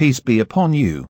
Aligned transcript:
Peace 0.00 0.16
be 0.18 0.40
upon 0.40 0.72
you. 0.72 1.04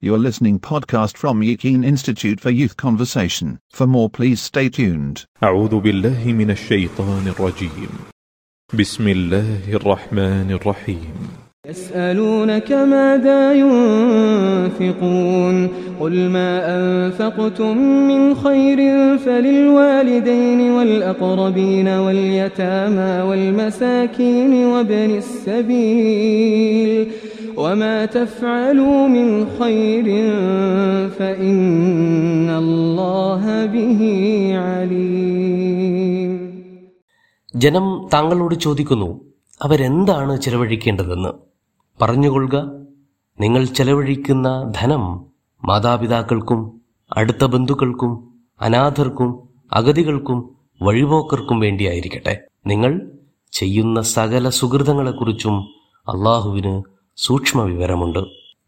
You're 0.00 0.16
listening 0.16 0.58
podcast 0.58 1.18
from 1.18 1.42
Yakin 1.42 1.84
Institute 1.84 2.40
for 2.40 2.48
Youth 2.48 2.78
Conversation. 2.78 3.58
For 3.70 3.86
more 3.86 4.08
please 4.08 4.40
stay 4.40 4.70
tuned. 4.70 5.26
أعوذ 5.42 5.80
بالله 5.80 6.32
من 6.32 6.50
الشيطان 6.50 7.28
الرجيم 7.28 7.88
بسم 8.74 9.08
الله 9.08 9.74
الرحمن 9.74 10.50
الرحيم 10.50 11.14
يسألونك 11.68 12.72
ماذا 12.72 13.54
ينفقون 13.54 15.68
قل 16.00 16.30
ما 16.30 16.76
أنفقتم 16.76 17.78
من 18.08 18.34
خير 18.34 18.78
فللوالدين 19.18 20.70
والأقربين 20.70 21.88
واليتامى 21.88 23.22
والمساكين 23.28 24.64
وابن 24.64 25.16
السبيل 25.16 27.10
وما 27.57 28.05
تفعلوا 28.07 29.07
من 29.09 29.27
خير 29.59 30.05
فإن 31.11 31.59
الله 32.57 33.43
به 33.67 34.01
عليم 34.67 36.31
ജനം 37.53 37.85
താങ്കളോട് 38.13 38.55
ചോദിക്കുന്നു 38.65 39.07
അവരെന്താണ് 39.61 40.33
ചെലവഴിക്കേണ്ടതെന്ന് 40.43 41.31
പറഞ്ഞുകൊള്ളുക 41.99 42.55
നിങ്ങൾ 43.37 43.63
ചെലവഴിക്കുന്ന 43.77 44.47
ധനം 44.77 45.03
മാതാപിതാക്കൾക്കും 45.63 46.59
അടുത്ത 47.11 47.43
ബന്ധുക്കൾക്കും 47.45 48.11
അനാഥർക്കും 48.59 49.29
അഗതികൾക്കും 49.71 50.37
വഴിപോക്കർക്കും 50.81 51.57
വേണ്ടിയായിരിക്കട്ടെ 51.59 52.35
നിങ്ങൾ 52.63 52.91
ചെയ്യുന്ന 53.53 53.99
സകല 54.13 54.47
സുഹൃതങ്ങളെക്കുറിച്ചും 54.59 55.55
അള്ളാഹുവിന് 56.07 56.73
സൂക്ഷ്മ 57.18 57.62
വിവരമുണ്ട് 57.62 58.18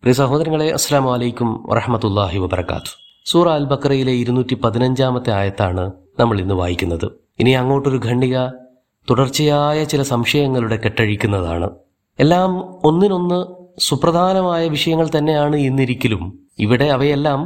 പ്രിയ 0.02 0.12
സഹോദരങ്ങളെ 0.12 0.72
അസ്സാം 0.72 1.04
വലൈക്കും 1.04 1.48
വറഹമത്തല്ലാഹി 1.70 2.38
വബർക്കാത്തു 2.38 2.90
സൂറ 3.30 3.48
അൽ 3.48 3.64
ബക്രയിലെ 3.64 4.12
ഇരുന്നൂറ്റി 4.12 4.54
പതിനഞ്ചാമത്തെ 4.54 5.30
ആയത്താണ് 5.30 5.92
നമ്മൾ 6.20 6.40
ഇന്ന് 6.40 6.54
വായിക്കുന്നത്. 6.54 7.06
ഇനി 7.40 7.50
അങ്ങോട്ടൊരു 7.50 8.00
ഖണ്ഡിക 8.06 8.36
തുടർച്ചയായ 9.10 9.84
ചില 9.84 10.02
സംശയങ്ങളുടെ 10.02 10.76
കെട്ടഴിക്കുന്നതാണ്. 10.76 11.68
എല്ലാം 12.20 12.52
ഒന്നിനൊന്ന് 12.84 13.40
സുപ്രധാനമായ 13.78 14.68
വിഷയങ്ങൾ 14.68 15.08
തന്നെയാണ് 15.16 15.56
ഇന്നിരിക്കലും. 15.56 16.22
ഇവിടെ 16.58 16.84
അവയെല്ലാം 16.84 17.42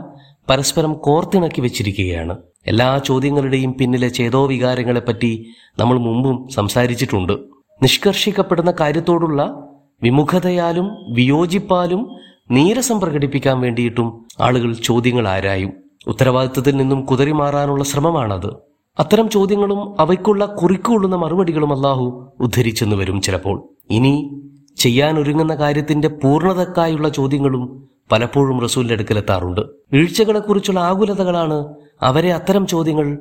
പരസ്പരം 0.51 0.93
കോർത്തിണക്കി 0.93 1.61
വെച്ചിരിക്കുകയാണ്. 1.61 2.37
എല്ലാ 2.67 2.99
ചോദ്യങ്ങളുടെയും 2.99 3.73
പിന്നിലെ 3.73 4.09
ചേതോ 4.09 4.47
വികാരങ്ങളെപ്പറ്റി 4.47 5.33
നമ്മൾ 5.79 5.99
മുമ്പും 5.99 6.49
സംസാരിച്ചിട്ടുണ്ട്. 6.49 7.35
നിഷ്കർഷിക്കപ്പെടുന്ന 7.83 8.75
കാര്യത്തോടുള്ള 8.81 9.70
വിമുഖതയാലും 10.03 11.15
വിയോജിപ്പാലും 11.15 12.17
നീരസം 12.51 13.01
പ്രകടിപ്പിക്കാൻ 13.01 13.61
വേണ്ടിയിട്ടും 13.61 14.27
ആളുകൾ 14.41 14.73
ചോദ്യങ്ങൾ 14.73 15.29
ആരായും. 15.29 15.73
ഉത്തരവാദിത്തത്തിൽ 16.07 16.77
നിന്നും 16.77 17.05
കുതറിമാറാനുള്ള 17.05 17.85
ശ്രമമാണത്. 17.85 18.55
അത്തരം 18.99 19.29
ചോദ്യങ്ങളും 19.29 20.01
അവയ്ക്കുള്ള 20.01 20.45
കുറിക്കൊള്ളുന്ന 20.45 21.17
മറുപടികളും 21.17 21.73
അള്ളാഹു 21.73 22.33
ഉദ്ധരിച്ചെന്ന് 22.41 22.97
വരും 22.97 23.21
ചിലപ്പോൾ. 23.21 23.69
ഇനി 23.91 24.43
ചെയ്യാൻ 24.77 25.19
ഒരുങ്ങുന്ന 25.19 25.55
കാര്യത്തിന്റെ 25.55 26.09
പൂർണതക്കായുള്ള 26.09 27.09
ചോദ്യങ്ങളും 27.09 27.89
പലപ്പോഴും 28.13 28.61
റസൂലിന്റെ 28.61 28.95
അടുക്കലെത്താറുണ്ട്. 28.95 29.61
വീഴ്ചകളെക്കുറിച്ചുള്ള 29.93 30.81
ആകുലതകളാണ് 30.81 31.75
അവരെ 32.03 32.33
അത്തരം 32.33 32.67
ചോദ്യങ്ങൾ 32.67 33.19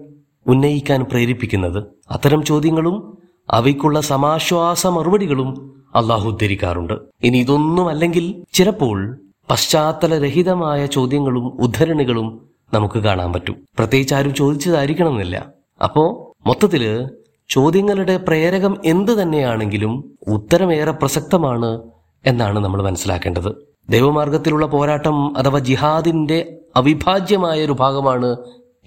ഉന്നയിക്കാൻ 0.48 1.04
പ്രേരിപ്പിക്കുന്നത്. 1.04 1.84
അത്തരം 2.12 2.44
ചോദ്യങ്ങളും 2.44 3.18
അവയ്ക്കുള്ള 3.50 4.02
സമാശ്വാസ 4.02 4.88
മറുപടികളും 4.88 5.84
അള്ളാഹു 5.96 6.28
ഉദ്ധരിക്കാറുണ്ട്. 6.28 6.94
ഇനി 7.24 7.38
ഇതൊന്നും 7.38 7.90
അല്ലെങ്കിൽ 7.90 8.44
ചിലപ്പോൾ 8.54 9.20
പശ്ചാത്തലരഹിതമായ 9.50 10.86
ചോദ്യങ്ങളും 10.86 11.62
ഉദ്ധരണികളും 11.62 12.50
നമുക്ക് 12.74 13.00
കാണാൻ 13.00 13.34
പറ്റും. 13.34 13.56
പ്രത്യേകിച്ച് 13.78 14.16
ആരും 14.16 14.34
ചോദിച്ചതായിരിക്കണമെന്നില്ല. 14.34 15.54
അപ്പോ 15.84 16.34
മൊത്തത്തിൽ 16.46 17.10
ചോദ്യങ്ങളുടെ 17.50 18.18
പ്രേരകം 18.18 18.78
എന്ത് 18.86 19.22
തന്നെയാണെങ്കിലും 19.22 20.18
ഉത്തരമേറെ 20.28 20.92
പ്രസക്തമാണ് 20.92 21.82
എന്നാണ് 22.26 22.60
നമ്മൾ 22.60 22.82
മനസ്സിലാക്കേണ്ടത്. 22.82 23.70
ദൈവമാർഗത്തിലുള്ള 23.90 24.66
പോരാട്ടം 24.66 25.38
അഥവാ 25.38 25.60
ജിഹാദിന്റെ 25.60 26.58
അവിഭാജ്യമായ 26.76 27.66
ഒരു 27.66 27.72
ഭാഗമാണ് 27.72 28.38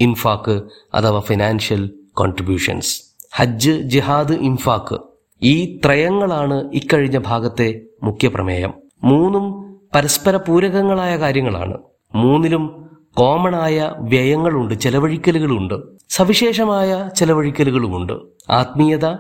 ഇൻഫാക്ക് 0.01 0.63
അഥവാ 0.95 1.21
ഫിനാൻഷ്യൽ 1.21 1.95
കോൺട്രിബ്യൂഷൻസ്. 2.15 3.12
ഹജ്ജ് 3.35 3.71
ജിഹാദ് 3.71 4.33
ഇംഫാക്ക് 4.33 5.01
ഈ 5.43 5.81
ത്രയങ്ങളാണ് 5.85 6.71
ഇക്കഴിഞ്ഞ 6.73 7.19
ഭാഗത്തെ 7.27 7.81
മുഖ്യ 8.03 8.29
പ്രമേയം. 8.29 8.75
മൂന്നും 9.05 9.77
പരസ്പര 9.95 10.37
പൂരകങ്ങളായ 10.37 11.17
കാര്യങ്ങളാണ്. 11.17 11.79
മൂന്നിലും 12.15 12.91
കോമൺ 13.15 13.57
ആയ 13.57 13.93
വ്യയങ്ങളുണ്ട് 13.99 14.75
ചെലവഴിക്കലുകളുണ്ട്. 14.75 15.75
സവിശേഷമായ 16.09 17.11
ചെലവഴിക്കലുകളുമുണ്ട്. 17.17 18.13
ആത്മീയത 18.51 19.17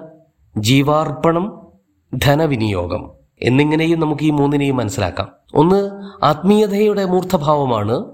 ജീവാർപ്പണം 0.58 1.66
ധനവിനിയോഗം 2.14 3.10
എന്നിങ്ങനെയും 3.42 4.00
നമുക്ക് 4.00 4.22
ഈ 4.22 4.30
മൂന്നിനെയും 4.30 4.76
മനസ്സിലാക്കാം. 4.76 5.28
ഒന്ന് 5.54 5.90
ആത്മീയതയുടെ 6.24 7.04
മൂർത്തഭാവമാണ്. 7.04 8.04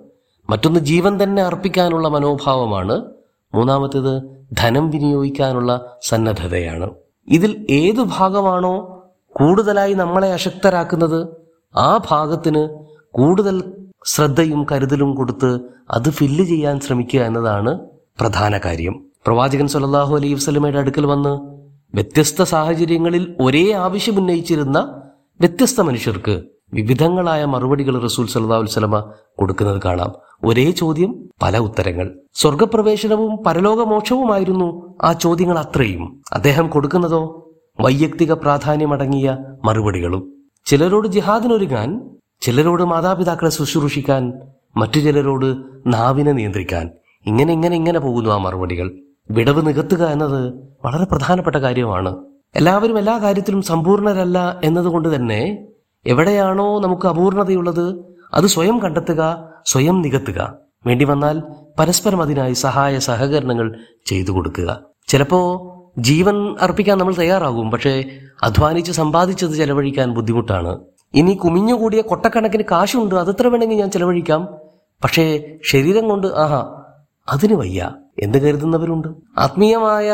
മറ്റൊന്ന് 0.50 0.80
ജീവൻ 0.80 1.22
തന്നെ 1.22 1.42
അർപ്പിക്കാനുള്ള 1.42 2.08
മനോഭാവമാണ്. 2.08 3.04
മൂന്നാമത്തേത് 3.54 4.22
ധനം 4.52 4.90
വിനിയോഗിക്കാനുള്ള 4.90 5.98
സന്നദ്ധതയാണ്. 6.02 6.90
ഇതിൽ 7.28 7.66
ഏതു 7.70 8.06
ഭാഗമാണോ 8.18 9.04
കൂടുതലായി 9.32 9.94
നമ്മളെ 9.94 10.32
അശക്തരാക്കുന്നത് 10.32 11.28
ആ 11.76 12.00
ഭാഗത്തിന് 12.10 12.68
കൂടുതൽ 13.10 13.72
ശ്രദ്ധയും 14.06 14.66
കരുതലും 14.72 15.14
കൊടുത്ത് 15.14 15.60
അത് 15.90 16.10
ഫില്ല് 16.10 16.44
ചെയ്യാൻ 16.44 16.80
ശ്രമിക്കുക 16.80 17.20
എന്നതാണ് 17.20 17.78
പ്രധാന 18.20 18.58
കാര്യം. 18.58 19.04
പ്രവാചകൻ 19.26 19.66
സല്ലല്ലാഹു 19.66 20.16
അലൈഹി 20.16 20.34
വസ്ലമയുടെ 20.34 20.78
അടുക്കൽ 20.78 21.06
വന്ന് 21.06 21.32
വ്യത്യസ്ത 21.94 22.42
സാഹചര്യങ്ങളിൽ 22.42 23.36
ഒരേ 23.40 23.72
ആവശ്യം 23.72 24.18
ഉന്നയിച്ചിരുന്ന 24.18 25.02
വ്യത്യസ്ത 25.40 25.80
മനുഷ്യർക്ക് 25.80 26.42
വിവിധങ്ങളായ 26.72 27.44
മറുപടികൾ 27.44 28.02
റസൂൽ 28.02 28.26
സല്ലല്ലാഹു 28.26 28.60
അലൈഹി 28.60 28.72
വസല്ലമ 28.72 29.12
കൊടുക്കുന്നത് 29.38 29.82
കാണാം. 29.84 30.12
ഒരേ 30.44 30.70
ചോദ്യം 30.70 31.28
പല 31.42 31.58
ഉത്തരങ്ങൾ. 31.58 32.18
സ്വർഗപ്രവേശനവും 32.34 33.36
പരലോകമോക്ഷവുമായിരുന്നു 33.46 34.94
ആ 35.02 35.12
ചോദ്യങ്ങൾ 35.12 35.58
അത്രയും. 35.58 36.22
അദ്ദേഹം 36.32 36.68
കൊടുക്കുന്നതോ? 36.68 37.50
വൈയക്തിക 37.80 38.32
പ്രാധാന്യമടങ്ങിയ 38.32 39.38
മറുപടികളും. 39.64 40.32
ചിലരോട് 40.66 41.08
ജിഹാദിനൊരുങ്ങാൻ 41.08 42.10
ചിലരോട് 42.40 42.82
മാതാപിതാക്കളെ 42.82 43.50
ശുശ്രൂഷിക്കാൻ 43.50 44.32
മറ്റു 44.76 45.00
ചിലരോട് 45.00 45.56
നാവിനെ 45.86 46.32
നിയന്ത്രിക്കാൻ. 46.32 46.90
ഇങ്ങനെ 47.26 47.52
ഇങ്ങനെ 47.52 47.76
ഇങ്ങനെ 47.76 47.98
പോകുന്നു 47.98 48.30
ആ 48.30 48.36
മറുപടികൾ. 48.36 48.98
വിടവ് 49.30 49.66
നികത്തുക 49.66 50.04
എന്നത് 50.04 50.54
വളരെ 50.84 51.04
പ്രധാനപ്പെട്ട 51.04 51.56
കാര്യമാണ്. 51.56 52.16
എല്ലാവരും 52.56 52.98
എല്ലാ 52.98 53.18
കാര്യത്തിലും 53.18 53.62
സമ്പൂർണരല്ല 53.62 54.60
എന്നതുകൊണ്ട് 54.64 55.14
തന്നെ 55.14 55.66
എവിടെയാണോ 56.08 56.80
നമുക്ക് 56.80 57.06
അപൂർണതയുള്ളത് 57.06 58.04
അത് 58.34 58.46
സ്വയം 58.46 58.82
കണ്ടെത്തുക 58.82 59.48
സ്വയം 59.66 60.02
നികത്തുക. 60.02 60.54
വേണ്ടി 60.86 61.04
വന്നാൽ 61.04 61.42
പരസ്പരം 61.78 62.22
അതിനായി 62.22 62.52
സഹായ 62.52 62.98
സഹകരണങ്ങൾ 62.98 63.78
ചെയ്തു 64.06 64.30
കൊടുക്കുക. 64.30 64.80
ചിലപ്പോ 65.08 65.64
ജീവൻ 65.98 66.56
അർപ്പിക്കാൻ 66.60 66.98
നമ്മൾ 66.98 67.14
തയ്യാറാകും 67.14 67.70
പക്ഷേ 67.70 68.04
അധ്വാനിച്ച് 68.42 68.92
സമ്പാദിച്ചത് 68.92 69.50
ചെലവഴിക്കാൻ 69.50 70.14
ബുദ്ധിമുട്ടാണ്. 70.14 70.78
ഇനി 71.14 71.34
കുമിഞ്ഞുകൂടിയ 71.34 72.00
കൊട്ടക്കണക്കിന് 72.00 72.62
കാശുണ്ട് 72.70 73.14
അതെത്ര 73.14 73.46
വേണമെങ്കിൽ 73.46 73.76
ഞാൻ 73.76 73.90
ചെലവഴിക്കാം. 73.90 74.48
പക്ഷേ 75.04 75.56
ശരീരം 75.70 76.08
കൊണ്ട് 76.08 76.26
ആഹാ 76.26 76.82
അതിന് 77.28 77.54
വയ്യ. 77.54 77.90
എന്ന് 78.18 78.38
കരുതുന്നവരുണ്ട്. 78.38 79.08
ആത്മീയമായ 79.38 80.12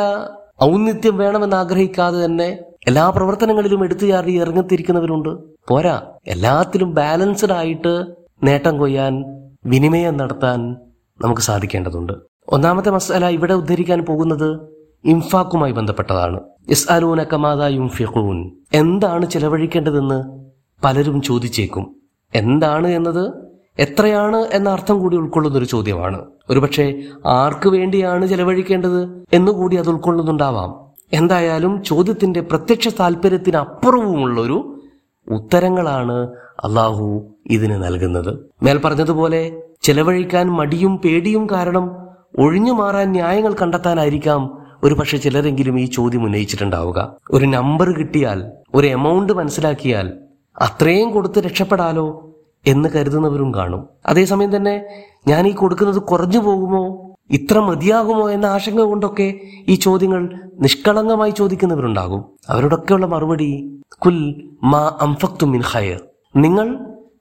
ഔന്നിത്യം 0.63 1.17
വേണമെന്ന് 1.17 1.57
ആഗ്രഹിക്കാതെ 1.57 2.25
തന്നെ 2.25 2.59
എല്ലാ 2.87 3.11
പ്രവർത്തനങ്ങളിലും 3.11 3.85
എടുത്തു 3.85 4.07
ചാടി 4.07 4.41
ഇറങ്ങിത്തിരിക്കുന്നവരുണ്ട്. 4.41 5.29
പോരാ 5.69 6.03
എല്ലാത്തിലും 6.27 6.95
ബാലൻസ്ഡ് 6.95 7.53
ആയിട്ട് 7.53 8.05
നേട്ടം 8.43 8.79
കൊയ്യാൻ 8.79 9.25
വിനിമയം 9.67 10.17
നടത്താൻ 10.17 10.77
നമുക്ക് 11.25 11.41
സാധിക്കേണ്ടതുണ്ട്. 11.41 12.13
ഒന്നാമത്തെ 12.49 12.91
മസാല 12.91 13.29
ഇവിടെ 13.29 13.55
ഉദ്ധരിക്കാൻ 13.55 14.05
പോകുന്നത് 14.05 14.61
ഇംഫാക്കുമായി 15.05 15.73
ബന്ധപ്പെട്ടതാണ്. 15.73 16.41
ഇസ് 16.69 16.93
അലൂന 16.93 17.23
കമാത 17.23 17.63
യുംഫിഖൂൻ. 17.63 18.51
എന്താണ് 18.75 19.27
ചെലവഴിക്കേണ്ടതെന്ന് 19.27 20.49
പലരും 20.85 21.23
ചോദിച്ചേക്കും. 21.23 21.97
എന്താണ് 22.35 22.89
എന്നത്? 22.89 23.33
എത്രയാണ് 23.79 24.37
എന്ന 24.37 24.69
അർത്ഥം 24.69 24.99
കൂടി 24.99 25.17
ഉൾക്കൊള്ളുന്ന 25.17 25.59
ഒരു 25.59 25.65
ചോദ്യമാണ്. 25.65 26.25
ഒരുപക്ഷെ 26.51 27.03
ആർക്ക് 27.27 27.69
വേണ്ടിയാണ് 27.69 28.27
ചെലവഴിക്കേണ്ടത് 28.27 29.25
എന്നുകൂടി 29.33 29.77
അത് 29.77 29.89
ഉൾക്കൊള്ളുന്നുണ്ടാവാം. 29.89 30.84
എന്തായാലും 31.15 31.83
ചോദ്യത്തിന്റെ 31.83 32.41
പ്രത്യക്ഷ 32.41 32.89
താല്പര്യത്തിന് 32.89 33.57
അപ്പുറവുമുള്ളൊരു 33.57 34.83
ഉത്തരങ്ങളാണ് 35.31 36.29
അള്ളാഹു 36.65 37.25
ഇതിന് 37.47 37.85
നൽകുന്നത്. 37.85 38.39
മേൽ 38.63 38.79
പറഞ്ഞതുപോലെ 38.79 39.63
ചെലവഴിക്കാൻ 39.83 40.47
മടിയും 40.47 40.99
പേടിയും 40.99 41.51
കാരണം 41.51 41.97
ഒഴിഞ്ഞു 42.39 42.73
മാറാൻ 42.73 43.13
ന്യായങ്ങൾ 43.13 43.57
കണ്ടെത്താനായിരിക്കാം 43.63 44.59
ഒരു 44.85 44.95
പക്ഷെ 44.95 45.17
ചിലരെങ്കിലും 45.17 45.81
ഈ 45.81 45.85
ചോദ്യം 45.85 46.25
ഉന്നയിച്ചിട്ടുണ്ടാവുക. 46.25 47.17
ഒരു 47.31 47.45
നമ്പർ 47.45 47.91
കിട്ടിയാൽ 47.99 48.53
ഒരു 48.75 48.87
എമൗണ്ട് 48.87 49.33
മനസ്സിലാക്കിയാൽ 49.33 50.13
അത്രയും 50.61 51.11
കൊടുത്ത് 51.11 51.39
രക്ഷപ്പെടാലോ 51.39 52.33
എന്ന് 52.67 52.89
കരുതുന്നവരും 52.89 53.55
കാണും. 53.55 53.89
അതേസമയം 54.07 54.57
തന്നെ 54.57 54.85
ഞാൻ 55.29 55.47
ഈ 55.47 55.53
കൊടുക്കുന്നത് 55.53 56.03
കുറഞ്ഞു 56.03 56.39
പോകുമോ? 56.39 57.04
ഇത്ര 57.31 57.59
മതിയാകുമോ 57.59 58.31
എന്ന 58.31 58.47
ആശങ്ക 58.47 58.81
കൊണ്ടൊക്കെ 58.81 59.41
ഈ 59.69 59.75
ചോദ്യങ്ങൾ 59.75 60.51
നിഷ്കളങ്കമായി 60.61 61.31
ചോദിക്കുന്നവരുണ്ടാകും. 61.31 62.25
അവരോടൊക്കെയുള്ള 62.49 63.07
മറുപടി 63.07 63.81
കുൽ 64.07 64.49
മാ 64.63 64.99
അംഫക്തു 65.01 65.47
മിൻ 65.47 65.61
ഹയർ 65.61 66.01
നിങ്ങൾ 66.37 66.79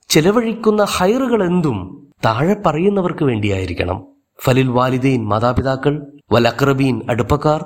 ചെലവഴിക്കുന്ന 0.09 0.83
ഹൈറുകൾ 0.83 1.43
എന്തും 1.43 2.07
താഴെ 2.25 2.55
പറയുന്നവർക്ക് 2.65 3.23
വേണ്ടിയായിരിക്കണം. 3.23 4.03
ഫലിൽ 4.43 4.67
വാലിദീൻ 4.67 5.25
മാതാപിതാക്കൾ 5.25 6.05
വൽ 6.31 6.47
അക്രബീൻ 6.47 7.01
അടുപ്പക്കാർ 7.09 7.65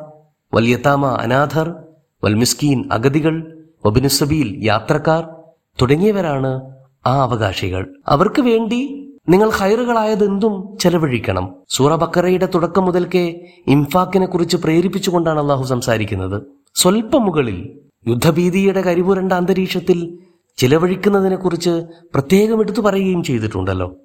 വൽ 0.54 0.66
യത്താമ 0.66 1.06
അനാഥർ 1.06 1.76
വൽ 2.24 2.36
മിസ്കീൻ 2.36 2.90
അഗതികൾ 2.92 3.66
വബിനുസബീൽ 3.86 4.66
യാത്രക്കാർ 4.66 5.28
തുടങ്ങിയവരാണ് 5.82 6.62
ആ 7.08 7.22
അവകാശികൾ. 7.22 7.96
അവർക്ക് 8.08 8.42
വേണ്ടി 8.42 9.07
നിങ്ങൾ 9.30 9.50
ഹൈറുകളായതെന്തും 9.50 10.78
ചെലവഴിക്കണം. 10.78 11.56
സൂറ 11.70 11.96
ബക്കറയുടെ 11.96 12.50
തുടക്കം 12.56 12.86
മുതൽക്കേ 12.86 13.46
ഇംഫാക്കിനെ 13.68 14.26
കുറിച്ച് 14.26 14.58
പ്രേരിപ്പിച്ചുകൊണ്ടാണ് 14.58 15.40
അള്ളാഹു 15.40 15.64
സംസാരിക്കുന്നത്. 15.64 16.42
സ്വൽപ്പം 16.76 17.26
മുകളിൽ 17.26 17.80
യുദ്ധഭീതിയുടെ 18.08 18.82
കരിപുരണ്ട 18.82 19.34
അന്തരീക്ഷത്തിൽ 19.34 20.18
ചിലവഴിക്കുന്നതിനെ 20.58 21.36
കുറിച്ച് 21.36 21.70
പ്രത്യേകം 22.14 22.62
എടുത്തു 22.62 22.82
പറയുകയും 22.82 23.24
ചെയ്തിട്ടുണ്ടല്ലോ. 23.24 23.96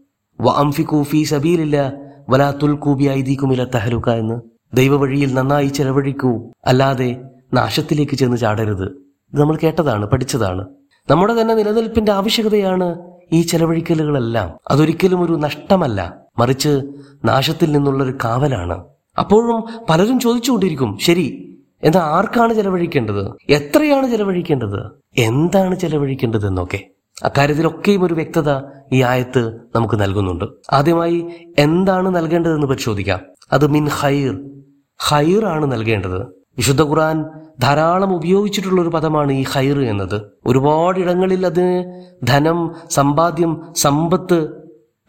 വഅംഫിഖു 0.41 1.03
ഫീ 1.03 1.25
സബീലില്ല 1.25 1.93
വലാ 2.31 2.51
തുൽഖൂ 2.63 2.95
ബിഐദീകുമില 2.95 3.65
തഹലുക 3.65 4.11
എന്ന്. 4.11 4.41
ദൈവവഴിയിൽ 4.75 5.35
നന്നായി 5.35 5.67
ചെലവഴിക്കൂ 5.67 6.51
അല്ലാതെ 6.67 7.21
നാശത്തിലേക്ക് 7.55 8.17
ചെന്ന് 8.17 8.37
ചാടരുത്. 8.37 8.87
ഇത് 9.33 9.41
നമ്മൾ 9.41 9.59
കേട്ടതാണ് 9.63 10.07
പഠിച്ചതാണ്. 10.07 10.67
നമ്മുടെ 11.11 11.41
തന്നെ 11.41 11.55
നിലനിൽപ്പിന്റെ 11.55 12.13
ആവശ്യകതയാണ് 12.13 13.12
ഈ 13.33 13.43
ചെലവഴിക്കലുകളെല്ലാം 13.43 14.59
അതൊരിക്കലും 14.71 15.21
ഒരു 15.21 15.33
നഷ്ടമല്ല. 15.33 16.17
മറിച്ച് 16.39 16.83
നാശത്തിൽ 17.25 17.73
നിന്നുള്ള 17.73 18.05
ഒരു 18.05 18.15
കാവലാണ്. 18.25 18.85
അപ്പോഴും 19.19 19.85
പലരും 19.91 20.21
ചോദിച്ചുകൊണ്ടിരിക്കും 20.21 20.99
ശരി 20.99 21.59
എന്നാൽ 21.85 22.03
ആർക്കാണ് 22.03 22.55
ചെലവഴിക്കേണ്ടത്? 22.55 23.53
എത്രയാണ് 23.53 24.11
ചെലവഴിക്കേണ്ടത്? 24.11 24.91
എന്താണ് 25.19 25.79
ചെലവഴിക്കേണ്ടത് 25.79 26.47
എന്നൊക്കെ 26.47 26.87
അക്കാര്യത്തിലൊക്കെയും 27.25 28.05
ഒരു 28.05 28.15
വ്യക്തത 28.15 28.61
ഈ 28.93 29.03
ആയത്ത് 29.03 29.57
നമുക്ക് 29.75 30.01
നൽകുന്നുണ്ട്. 30.01 30.45
ആദ്യമായി 30.73 31.27
എന്താണ് 31.59 32.17
നൽകേണ്ടതെന്ന് 32.17 32.67
പരിശോധിക്കാം. 32.67 33.21
അത് 33.53 33.67
മിൻ 33.67 33.89
ഹൈർ 33.89 34.51
ഹൈർ 35.09 35.45
ആണ് 35.45 35.73
നൽകേണ്ടത്. 35.73 36.42
വിശുദ്ധ 36.59 36.83
ഖുർആൻ 36.83 37.25
ധാരാളം 37.61 38.15
ഉപയോഗിച്ചിട്ടുള്ള 38.15 38.81
ഒരു 38.81 38.89
പദമാണ് 38.89 39.33
ഈ 39.33 39.43
ഹൈർ 39.43 39.81
എന്നത്. 39.81 40.23
ഒരുപാട് 40.47 41.01
ഇടങ്ങളിൽ 41.01 41.47
അതിന് 41.47 42.03
ധനം 42.27 42.75
സമ്പാദ്യം 42.91 43.63
സമ്പത്ത് 43.77 44.49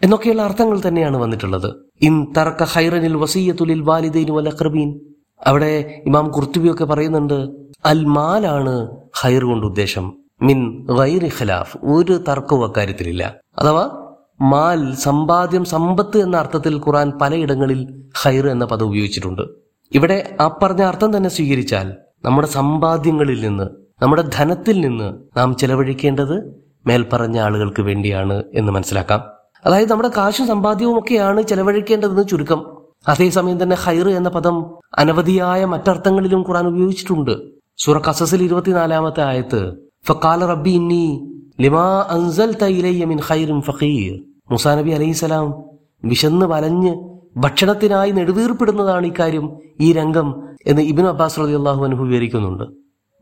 എന്നൊക്കെയുള്ള 0.03 0.41
അർത്ഥങ്ങൾ 0.41 0.81
തന്നെയാണ് 0.87 1.17
വന്നിട്ടുള്ളത്. 1.17 1.75
ഇൻ 2.01 2.33
തർക്ക 2.37 2.63
ഹൈറനിൽ 2.63 3.17
വസീയത്തുലിൽ 3.17 3.81
വാലിദൈൻ 3.81 4.33
വൽ 4.33 4.49
അഖ്റബീൻ 4.49 4.99
അവിടെ 5.47 6.01
ഇമാം 6.05 6.31
കുർത്തുബിയൊക്കെ 6.31 6.85
പറയുന്നുണ്ട് 6.85 7.51
അൽ 7.85 8.05
മാലാണ് 8.05 8.87
ഹൈർ 9.21 9.43
കൊണ്ട് 9.43 9.65
ഉദ്ദേശം. 9.65 10.13
മിൻ 10.41 10.85
ഗൈർ 10.85 11.23
ഖിലാഫ്. 11.23 11.77
ഒരു 11.83 12.13
തർക്കവും 12.13 12.65
അക്കാര്യത്തിലില്ല. 12.65 13.35
അഥവാ 13.57 14.07
മാൽ 14.41 14.95
സമ്പാദ്യം 14.95 15.65
സമ്പത്ത് 15.65 16.17
എന്ന 16.17 16.37
അർത്ഥത്തിൽ 16.37 16.77
ഖുറാൻ 16.77 17.11
പലയിടങ്ങളിൽ 17.21 18.03
ഹൈർ 18.21 18.47
എന്ന 18.47 18.65
പദം 18.65 18.87
ഉപയോഗിച്ചിട്ടുണ്ട്. 18.87 19.62
ഇവിടെ 19.93 20.35
ആ 20.41 20.47
പറഞ്ഞ 20.47 20.81
അർത്ഥം 20.81 21.17
തന്നെ 21.17 21.29
സ്വീകരിച്ചാൽ 21.29 21.93
നമ്മുടെ 22.25 22.47
സമ്പാദ്യങ്ങളിൽ 22.47 23.47
നിന്ന് 23.47 23.63
നമ്മുടെ 24.03 24.29
ധനത്തിൽ 24.35 24.81
നിന്ന് 24.81 25.13
നാം 25.37 25.55
ചെലവഴിക്കേണ്ടത് 25.55 26.63
മേൽപ്പറഞ്ഞ 26.87 27.39
ആളുകൾക്ക് 27.39 27.81
വേണ്ടിയാണ് 27.81 28.43
എന്ന് 28.53 28.71
മനസ്സിലാക്കാം. 28.71 29.21
അതായത് 29.65 29.91
നമ്മുടെ 29.91 30.11
കാശും 30.17 30.47
സമ്പാദ്യവും 30.47 30.99
ഒക്കെയാണ് 30.99 31.41
ചെലവഴിക്കേണ്ടതെന്ന് 31.41 32.23
ചുരുക്കം. 32.27 32.77
അതേസമയം 33.07 33.63
തന്നെ 33.63 33.75
ഹൈർ 33.75 34.09
എന്ന 34.09 34.29
പദം 34.29 34.75
അനവധിയായ 34.97 35.65
മറ്റർത്ഥങ്ങളിലും 35.65 36.41
ഖുറാൻ 36.41 36.67
ഉപയോഗിച്ചിട്ടുണ്ട്. 36.67 37.41
സൂറ 37.77 37.97
കസസിൽ 37.97 38.43
ഇരുപത്തിനാലാമത്തെ 38.43 39.21
ആയത്ത് 39.21 39.73
ഫക്കാല 40.07 40.45
റബ്ബി 40.45 40.69
ഇന്നി 40.69 41.33
ലിമാ 41.61 42.07
അൻസൽ 42.09 42.55
തൈലയ്യ 42.61 43.05
മിൻ 43.05 43.19
ഹൈറും 43.19 43.61
ഫഖീർ. 43.61 44.19
മുസാ 44.51 44.75
നബി 44.75 44.91
അലൈഹിസലാം 44.91 45.63
വിശന്ന് 46.05 46.45
വലഞ്ഞ് 46.45 47.12
ഭക്ഷണത്തിനായി 47.37 48.11
നെടുവീർപ്പിടുന്നതാണ് 48.11 49.05
ഇക്കാര്യം 49.05 49.57
ഈ 49.79 49.93
രംഗം 49.93 50.43
എന്ന് 50.67 50.81
ഇബിൻ 50.81 51.07
അബ്ബാസ് 51.07 51.39
റതി 51.39 51.53
അള്ളാഹു 51.53 51.83
അനുഭവ 51.83 52.03
വിവരിക്കുന്നുണ്ട്. 52.03 52.63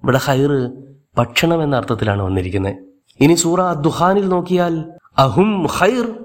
ഇവിടെ 0.04 0.18
ഹൈർ 0.18 0.72
ഭക്ഷണം 1.18 1.64
എന്ന 1.64 1.76
അർത്ഥത്തിലാണ് 1.76 2.22
വന്നിരിക്കുന്നത്. 2.22 2.76
ഇനി 3.20 3.34
സൂറ 3.34 3.74
ദുഹാനിൽ 3.74 4.30
നോക്കിയാൽ 4.30 4.86
അഹും 5.18 5.66
ഹൈർ 5.66 6.24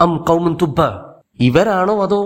അം 0.00 0.16
കൗമുൻ 0.16 0.56
തുബ്ബ. 0.62 0.80
ഇവരാണോ 1.40 2.02
അതോ 2.02 2.20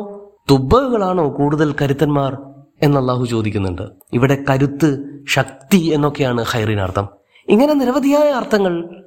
തുബ്ബകളാണോ 0.50 1.34
കൂടുതൽ 1.38 1.74
കരുത്തന്മാർ 1.82 2.38
എന്ന് 2.82 2.98
അള്ളാഹു 2.98 3.24
ചോദിക്കുന്നുണ്ട്. 3.24 3.82
ഇവിടെ 4.12 4.44
കരുത്ത് 4.50 5.04
ശക്തി 5.28 5.76
എന്നൊക്കെയാണ് 5.76 6.44
ഹൈറിനർത്ഥം 6.44 7.08
ഇങ്ങനെ 7.48 7.74
നിരവധിയായ 7.74 8.30
അർത്ഥങ്ങൾ 8.30 9.02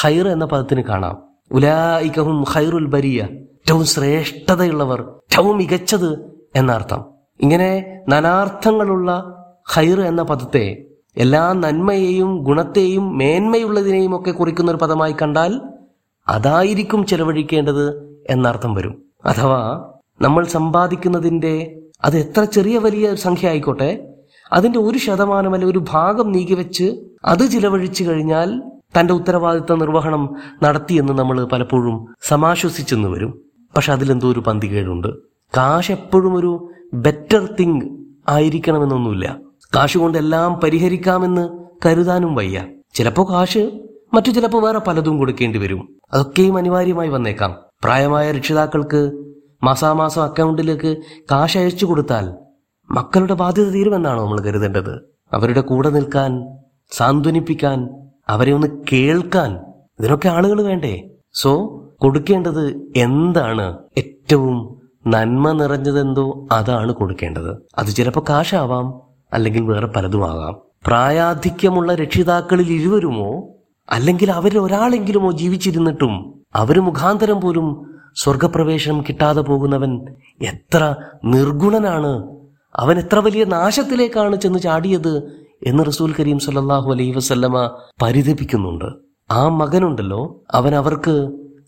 ഹൈർ 0.00 0.28
എന്ന 0.28 0.44
പദത്തിന് 0.44 0.82
കാണാം. 0.82 1.22
ഉലായിക്കഹും 1.52 2.42
ഹൈറുൽ 2.42 2.86
ബരിയ. 2.86 3.28
ഏറ്റവും 3.66 3.84
ശ്രേഷ്ഠതയുള്ളവർ 3.84 5.00
ഏറ്റവും 5.00 5.56
മികച്ചത് 5.56 6.10
എന്നർത്ഥം. 6.56 7.04
ഇങ്ങനെ 7.40 8.00
നാനാർത്ഥങ്ങളുള്ള 8.08 9.10
ഹൈർ 9.68 10.00
എന്ന 10.00 10.22
പദത്തെ 10.22 10.84
എല്ലാ 11.16 11.52
നന്മയെയും 11.52 12.42
ഗുണത്തെയും 12.42 13.18
മേന്മയുള്ളതിനെയും 13.18 14.20
ഒക്കെ 14.20 14.30
കുറിക്കുന്ന 14.30 14.70
ഒരു 14.70 14.78
പദമായി 14.78 15.14
കണ്ടാൽ 15.22 15.60
അതായിരിക്കും 16.28 17.06
ചെലവഴിക്കേണ്ടത് 17.06 17.84
എന്നർത്ഥം 18.30 18.74
വരും. 18.74 19.02
അഥവാ 19.24 19.60
നമ്മൾ 20.22 20.44
സമ്പാദിക്കുന്നതിന്റെ 20.46 21.80
അത് 22.04 22.16
എത്ര 22.16 22.44
ചെറിയ 22.44 22.78
വലിയ 22.78 23.14
സംഖ്യ 23.14 23.48
ആയിക്കോട്ടെ 23.48 23.90
അതിന്റെ 24.52 24.78
ഒരു 24.78 24.98
ശതമാനം 24.98 25.54
അല്ലെ 25.54 25.68
ഒരു 25.68 25.84
ഭാഗം 25.90 26.32
നീക്കിവെച്ച് 26.32 26.86
അത് 27.24 27.50
ചിലവഴിച്ചു 27.50 28.04
കഴിഞ്ഞാൽ 28.04 28.62
തന്റെ 28.98 29.14
ഉത്തരവാദിത്ത 29.14 29.72
നിർവഹണം 29.72 30.36
നടത്തിയെന്ന് 30.62 31.12
നമ്മൾ 31.12 31.44
പലപ്പോഴും 31.44 32.14
സമാശ്വസിച്ചെന്ന് 32.22 33.08
വരും. 33.08 33.49
പക്ഷെ 33.76 33.92
അതിലെന്തോ 33.92 34.32
ഒരു 34.32 34.40
പന്തികേടുണ്ട്. 34.40 35.08
കാശ് 35.56 35.92
എപ്പോഴും 35.92 36.34
ഒരു 36.34 36.70
ബെറ്റർ 36.94 37.48
തിങ് 37.60 37.80
ആയിരിക്കണമെന്നൊന്നുമില്ല. 38.28 39.36
കാശ് 39.76 39.98
കൊണ്ട് 39.98 40.18
എല്ലാം 40.18 40.54
പരിഹരിക്കാമെന്ന് 40.54 41.48
കരുതാനും 41.86 42.34
വയ്യ. 42.34 42.66
ചിലപ്പോ 42.94 43.24
കാശ് 43.30 43.70
മറ്റു 44.14 44.30
ചിലപ്പോൾ 44.30 44.62
വേറെ 44.62 44.78
പലതും 44.78 45.18
കൊടുക്കേണ്ടി 45.18 45.58
വരും. 45.58 45.96
അതൊക്കെയും 46.12 46.56
അനിവാര്യമായി 46.56 47.08
വന്നേക്കാം. 47.08 47.56
പ്രായമായ 47.84 48.32
രക്ഷിതാക്കൾക്ക് 48.32 49.24
മാസാമാസം 49.62 50.22
അക്കൗണ്ടിലേക്ക് 50.22 50.96
കാശ് 51.30 51.58
അയച്ചു 51.58 51.86
കൊടുത്താൽ 51.86 52.34
മക്കളുടെ 52.90 53.34
ബാധ്യത 53.34 53.68
തീരുമെന്നാണോ 53.68 54.24
നമ്മൾ 54.24 54.40
കരുതേണ്ടത്? 54.40 55.00
അവരുടെ 55.32 55.60
കൂടെ 55.60 55.90
നിൽക്കാൻ 55.90 56.58
സാന്ത്വനിപ്പിക്കാൻ 56.92 57.88
അവരെ 58.28 58.52
ഒന്ന് 58.52 58.66
കേൾക്കാൻ 58.92 59.56
ഇതിനൊക്കെ 59.98 60.28
ആളുകൾ 60.28 60.62
വേണ്ടേ? 60.62 61.10
സോ 61.34 61.82
കൊടുക്കേണ്ടത് 62.02 62.92
എന്താണ്? 62.96 63.78
ഏറ്റവും 63.98 64.80
നന്മ 65.06 65.52
നിറഞ്ഞതെന്തോ 65.52 66.48
അതാണ് 66.52 66.92
കൊടുക്കേണ്ടത്. 66.92 67.56
അത് 67.78 67.86
ചിലപ്പോൾ 67.86 68.24
കാശാവാം 68.28 69.00
അല്ലെങ്കിൽ 69.32 69.62
വേറെ 69.62 69.86
പലതുമാകാം 69.86 70.56
പ്രായാധിക്യമുള്ള 70.86 71.94
രക്ഷിതാക്കളിൽ 71.94 72.72
ഇരുവരുമോ? 72.72 73.48
അല്ലെങ്കിൽ 73.90 74.30
അവരിൽ 74.30 74.58
ഒരാളെങ്കിലുമോ 74.58 75.30
ജീവിച്ചിരുന്നിട്ടും 75.30 76.42
അവർ 76.54 76.80
മുഖാന്തരം 76.80 77.40
പോലും 77.40 77.98
സ്വർഗപ്രവേശനം 78.14 79.00
കിട്ടാതെ 79.00 79.40
പോകുന്നവൻ 79.40 80.06
എത്ര 80.42 80.94
നിർഗുണനാണ്. 81.24 82.12
അവൻ 82.76 82.98
എത്ര 82.98 83.18
വലിയ 83.18 83.44
നാശത്തിലേക്കാണ് 83.44 84.36
ചെന്ന് 84.36 84.58
ചാടിയത് 84.58 85.14
എന്ന് 85.66 85.84
റസൂൽ 85.86 86.14
കരീം 86.20 86.38
സല്ലാഹു 86.38 86.92
അലൈഹി 86.92 87.12
വസല്ലമ 87.12 87.70
പരിതപിക്കുന്നുണ്ട്. 88.02 88.84
ആ 89.30 89.48
മകനുണ്ടല്ലോ 89.48 90.44
അവൻ 90.54 90.74
അവർക്ക് 90.74 91.14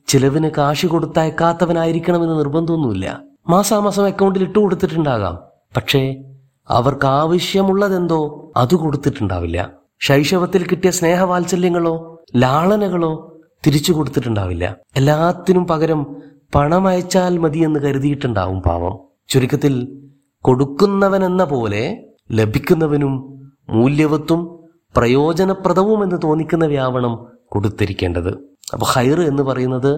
ചിലവിന് 0.07 0.51
കാശ് 0.59 0.87
കൊടുത്തയക്കാത്തവനായിരിക്കണമെന്ന് 0.87 2.39
നിർബന്ധമൊന്നുമില്ല. 2.39 3.21
മാസാമാസം 3.49 4.07
അക്കൗണ്ടിൽ 4.07 4.43
ഇട്ടു 4.43 4.59
കൊടുത്തിട്ടുണ്ടാകാം. 4.59 5.39
പക്ഷേ 5.77 6.25
അവർക്ക് 6.69 7.07
ആവശ്യമുള്ളതെന്തോ 7.07 8.53
അത് 8.57 8.75
കൊടുത്തിട്ടുണ്ടാവില്ല. 8.75 9.71
ശൈശവത്തിൽ 10.01 10.67
കിട്ടിയ 10.67 10.91
സ്നേഹവാത്സല്യങ്ങളോ 10.91 12.23
ലാളനകളോ 12.37 13.41
തിരിച്ചു 13.67 13.93
കൊടുത്തിട്ടുണ്ടാവില്ല. 13.93 14.77
എല്ലാത്തിനും 14.97 15.67
പകരം 15.67 16.17
പണം 16.55 16.87
അയച്ചാൽ 16.87 17.39
മതിയെന്ന് 17.39 17.81
കരുതിയിട്ടുണ്ടാവും 17.81 18.61
പാവം. 18.61 18.99
ചുരുക്കത്തിൽ 19.29 20.03
കൊടുക്കുന്നവൻ 20.41 21.25
എന്ന 21.25 21.45
പോലെ 21.45 22.05
ലഭിക്കുന്നവനും 22.33 23.43
മൂല്യവത്തും 23.69 24.59
പ്രയോജനപ്രദവും 24.97 26.03
എന്ന് 26.03 26.17
തോന്നിക്കുന്നവയാവണം 26.25 27.27
കൊടുത്തിരിക്കേണ്ടത്. 27.49 28.52
അപ്പൊ 28.75 28.87
ഹൈർ 28.87 29.21
എന്ന് 29.21 29.43
പറയുന്നത് 29.43 29.93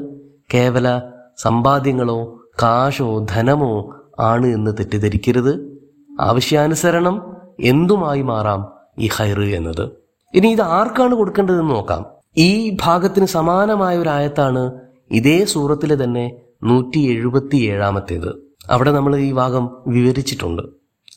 കേവല 0.54 1.02
സമ്പാദ്യങ്ങളോ 1.38 2.40
കാശോ 2.62 3.26
ധനമോ 3.30 3.94
ആണ് 4.20 4.46
എന്ന് 4.46 4.70
തെറ്റിദ്ധരിക്കരുത്. 4.70 5.76
ആവശ്യാനുസരണം 6.20 7.36
എന്തുമായി 7.60 8.22
മാറാം 8.22 8.72
ഈ 8.98 9.08
ഹൈർ 9.16 9.40
എന്നത്. 9.40 9.90
ഇനി 10.34 10.48
ഇത് 10.48 10.60
ആർക്കാണ് 10.60 11.14
കൊടുക്കേണ്ടതെന്ന് 11.14 11.70
നോക്കാം. 11.70 12.04
ഈ 12.38 12.76
ഭാഗത്തിന് 12.82 13.26
സമാനമായ 13.26 13.98
ഒരു 13.98 14.08
ആയത്താണ് 14.08 14.72
ഇതേ 15.10 15.44
സൂറത്തിലെ 15.44 16.04
തന്നെ 16.04 16.36
നൂറ്റി 16.62 16.98
എഴുപത്തി 16.98 17.56
ഏഴാമത്തേത് 17.56 18.30
അവിടെ 18.70 18.90
നമ്മൾ 18.90 19.16
ഈ 19.16 19.32
ഭാഗം 19.32 19.70
വിവരിച്ചിട്ടുണ്ട്. 19.86 20.62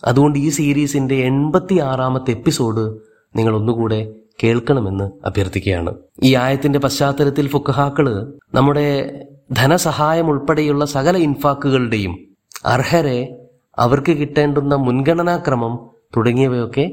അതുകൊണ്ട് 0.06 0.40
ഈ 0.40 0.50
സീരീസിന്റെ 0.50 1.16
എൺപത്തി 1.16 1.80
ആറാമത്തെ 1.80 2.32
എപ്പിസോഡ് 2.32 2.84
നിങ്ങൾ 3.36 3.56
ഒന്നുകൂടെ 3.56 4.16
കേൾക്കണമെന്ന് 4.44 5.12
അഭ്യർത്ഥിക്കുകയാണ്. 5.26 5.94
ഈ 6.24 6.36
ആയത്തിന്റെ 6.36 6.80
പശ്ചാത്തലത്തിൽ 6.80 7.48
ഫുക്കഹാക്കൾ 7.48 8.34
നമ്മുടെ 8.54 8.88
ധനസഹായം 9.52 10.28
ഉൾപ്പെടെയുള്ള 10.28 10.86
സകല 10.86 11.18
ഇൻഫാക്കുകളുടെയും 11.18 12.18
അർഹരെ 12.66 13.40
അവർക്ക് 13.78 14.12
കിട്ടേണ്ടുന്ന 14.12 14.76
മുൻഗണനാക്രമം 14.76 15.90
തുടങ്ങിയവയൊക്കെ 16.18 16.92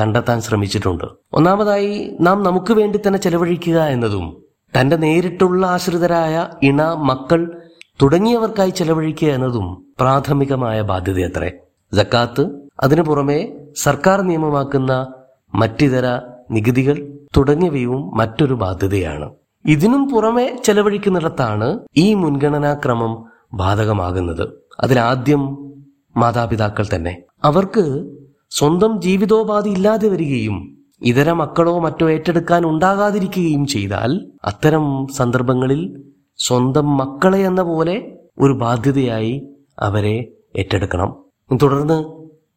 കണ്ടെത്താൻ 0.00 0.40
ശ്രമിച്ചിട്ടുണ്ട്. 0.40 1.04
ഒന്നാമതായി 1.32 2.16
നാം 2.20 2.42
നമുക്ക് 2.42 2.72
വേണ്ടി 2.72 2.98
തന്നെ 3.06 3.18
ചെലവഴിക്കുക 3.18 3.82
എന്നതും 3.82 4.42
തന്റെ 4.80 4.96
നേരിട്ടുള്ള 4.96 5.66
ആശ്രിതരായ 5.66 6.48
ഇണ 6.62 6.82
മക്കൾ 6.82 7.62
തുടങ്ങിയവർക്കായി 8.02 8.70
ചെലവഴിക്കുക 8.70 9.28
എന്നതും 9.28 9.86
പ്രാഥമികമായ 10.00 10.80
ബാധ്യതയത്രേ. 10.80 11.52
ജക്കാത്ത് 11.94 12.50
അതിനു 12.82 13.02
പുറമെ 13.02 13.52
സർക്കാർ 13.76 14.20
നിയമമാക്കുന്ന 14.20 15.12
മറ്റിതര 15.54 16.18
നികുതികൾ 16.50 17.18
തുടങ്ങിയവയും 17.36 18.16
മറ്റൊരു 18.16 18.54
ബാധ്യതയാണ്. 18.54 19.30
ഇതിനും 19.66 20.10
പുറമെ 20.10 20.60
ചെലവഴിക്കുന്നിടത്താണ് 20.64 21.78
ഈ 21.96 22.14
മുൻഗണനാക്രമം 22.14 23.24
ബാധകമാകുന്നത്. 23.52 24.48
അതിലാദ്യം 24.80 25.72
മാതാപിതാക്കൾ 26.16 26.86
തന്നെ. 26.94 27.22
അവർക്ക് 27.44 28.14
സ്വന്തം 28.50 29.00
ജീവിതോപാധി 29.00 29.70
ഇല്ലാതെ 29.70 30.08
വരികയും 30.08 30.78
ഇതര 31.02 31.32
മക്കളോ 31.32 31.78
മറ്റോ 31.78 32.10
ഏറ്റെടുക്കാൻ 32.10 32.66
ഉണ്ടാകാതിരിക്കുകയും 32.66 33.66
ചെയ്താൽ 33.66 34.30
അത്തരം 34.44 35.06
സന്ദർഭങ്ങളിൽ 35.06 36.02
സ്വന്തം 36.38 36.96
മക്കളെ 36.96 37.38
എന്ന 37.38 37.62
പോലെ 37.62 38.18
ഒരു 38.38 38.52
ബാധ്യതയായി 38.52 39.48
അവരെ 39.78 40.28
ഏറ്റെടുക്കണം. 40.56 41.16
തുടർന്ന് 41.56 42.04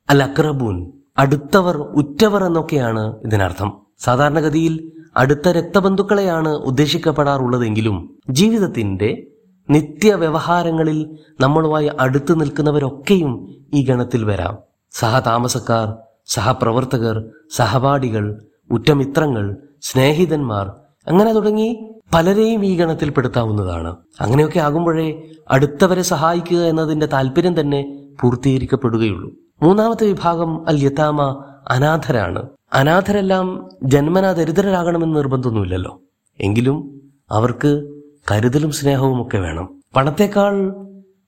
അൽ 0.10 0.24
അക്രബൂൻ 0.24 0.92
അടുത്തവർ 1.18 1.78
ഉറ്റവർ 1.78 2.44
എന്നൊക്കെയാണ് 2.44 3.16
ഇതിനർത്ഥം. 3.26 3.74
സാധാരണഗതിയിൽ 4.00 4.92
അടുത്ത 5.18 5.48
രക്തബന്ധുക്കളെയാണ് 5.50 6.50
ഉദ്ദേശിക്കപ്പെടാറുള്ളതെങ്കിലും 6.50 8.18
ജീവിതത്തിന്റെ 8.30 9.28
നിത്യവ്യവഹാരങ്ങളിൽ 9.70 11.18
നമ്മളുമായി 11.40 11.90
അടുത്തു 12.00 12.34
നിൽക്കുന്നവരൊക്കെയും 12.34 13.56
ഈ 13.74 13.86
ഗണത്തിൽ 13.86 14.26
വരാം. 14.26 14.58
സഹതാമസക്കാർ 14.92 15.94
സഹപ്രവർത്തകർ 16.26 17.24
സഹപാഠികൾ 17.56 18.42
ഉറ്റമിത്രങ്ങൾ 18.72 19.58
സ്നേഹിതന്മാർ 19.82 20.72
അങ്ങനെ 21.08 21.34
തുടങ്ങി 21.34 21.90
പലരെയും 22.14 22.66
ഈ 22.66 22.78
ഗണത്തിൽ 22.78 23.10
പെടുത്താവുന്നതാണ്. 23.10 23.96
അങ്ങനെയൊക്കെ 24.22 24.60
ആകുമ്പോഴേ 24.60 25.22
അടുത്തവരെ 25.52 26.02
സഹായിക്കുക 26.02 26.58
എന്നതിന്റെ 26.58 27.06
താല്പര്യം 27.06 27.60
തന്നെ 27.60 28.08
പൂർത്തീകരിക്കപ്പെടുകയുള്ളൂ. 28.22 29.32
മൂന്നാമത്തെ 29.64 30.08
വിഭാഗം 30.08 30.68
അൽ 30.68 30.84
യത്താമ 30.84 31.44
അനാഥരാണ്. 31.68 32.44
അനാഥരെല്ലാം 32.74 33.70
ജന്മനാ 33.84 34.32
ദരിദ്രരാകണമെന്ന് 34.32 35.16
നിർബന്ധമൊന്നുമില്ലല്ലോ. 35.16 36.02
എങ്കിലും 36.40 37.02
അവർക്ക് 37.32 38.02
കരുതലും 38.32 38.72
സ്നേഹവും 38.72 39.22
ഒക്കെ 39.22 39.38
വേണം. 39.38 39.82
പണത്തേക്കാൾ 39.96 40.76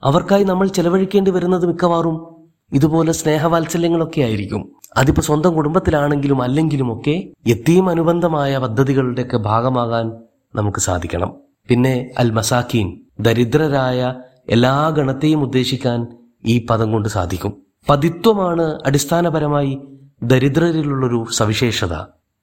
അവർക്കായി 0.04 0.44
നമ്മൾ 0.44 0.68
ചെലവഴിക്കേണ്ടി 0.68 1.32
വരുന്നത് 1.32 1.66
മിക്കവാറും 1.66 2.36
ഇതുപോലെ 2.74 3.12
സ്നേഹവാത്സല്യങ്ങളൊക്കെ 3.12 4.22
ആയിരിക്കും. 4.22 4.72
അതിപ്പോ 4.98 5.22
സ്വന്തം 5.22 5.54
കുടുംബത്തിലാണെങ്കിലും 5.54 6.42
അല്ലെങ്കിലും 6.42 6.98
ഒക്കെ 6.98 7.30
എത്തിയും 7.48 7.90
അനുബന്ധമായ 7.90 8.58
പദ്ധതികളുടെയൊക്കെ 8.58 9.38
ഭാഗമാകാൻ 9.38 10.12
നമുക്ക് 10.56 10.80
സാധിക്കണം. 10.80 11.36
പിന്നെ 11.68 12.12
അൽ 12.18 12.32
മസാക്കീൻ 12.32 13.00
ദരിദ്രരായ 13.20 14.16
എല്ലാ 14.50 14.90
ഗണത്തെയും 14.90 15.42
ഉദ്ദേശിക്കാൻ 15.42 16.08
ഈ 16.46 16.66
പദം 16.66 16.92
കൊണ്ട് 16.92 17.10
സാധിക്കും. 17.10 17.69
പതിത്വമാണ് 17.90 18.80
അടിസ്ഥാനപരമായി 18.86 19.80
ദരിദ്രരിലുള്ളൊരു 20.24 21.26
സവിശേഷത. 21.32 21.94